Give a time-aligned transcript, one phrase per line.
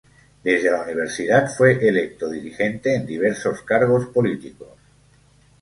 [0.43, 4.69] Desde la Universidad fue electo dirigente en diversos cargos políticos.